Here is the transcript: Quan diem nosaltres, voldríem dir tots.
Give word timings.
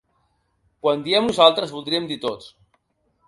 Quan 0.85 1.03
diem 1.07 1.27
nosaltres, 1.31 1.73
voldríem 1.75 2.07
dir 2.13 2.19
tots. 2.25 2.51